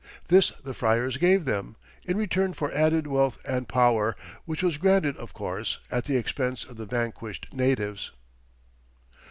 This 0.29 0.51
the 0.63 0.73
friars 0.73 1.17
gave 1.17 1.45
them, 1.45 1.75
in 2.05 2.17
return 2.17 2.53
for 2.53 2.71
added 2.73 3.05
wealth 3.05 3.37
and 3.45 3.67
power, 3.69 4.15
which 4.45 4.63
was 4.63 4.79
granted, 4.79 5.15
of 5.17 5.35
course, 5.35 5.77
at 5.91 6.05
the 6.05 6.17
expense 6.17 6.63
of 6.63 6.77
the 6.77 6.87
vanquished 6.87 7.45
natives. 7.53 8.09